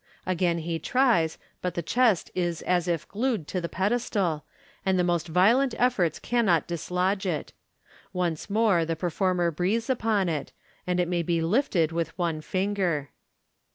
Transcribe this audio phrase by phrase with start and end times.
[0.23, 4.43] '1 Again he tries, but the chest is as if glued to the pedestal,
[4.83, 7.53] and the most violent efforts cannot dislodge it.
[8.11, 10.51] Once more the performer breathes upon it.
[10.87, 13.11] and it may be lifted with one finger.